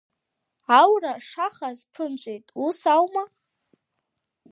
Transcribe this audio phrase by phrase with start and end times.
[0.79, 3.23] Аура ашаха азԥымҵәеит, ус аума?